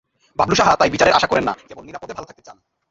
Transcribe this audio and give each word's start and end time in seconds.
বাবলু 0.37 0.55
সাহা 0.55 0.73
তাই 0.75 0.89
বিচারের 0.89 1.13
আশা 1.13 1.27
করেন 1.27 1.43
না, 1.43 1.53
কেবল 1.67 1.83
নিরাপদে 1.85 2.13
ভালো 2.13 2.27
থাকতে 2.27 2.43
চান। 2.43 2.57